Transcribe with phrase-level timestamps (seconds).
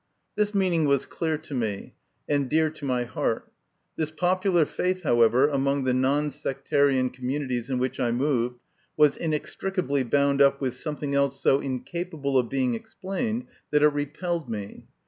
[0.35, 1.93] This meaning was clear to me,
[2.27, 3.51] and dear to my heart.
[3.97, 8.57] This popular faith, however, among the non sectarian communities in which I moved,
[8.97, 13.89] was inextricably bound up with some thing else so incapable of being explained that it
[13.89, 14.87] repelled me.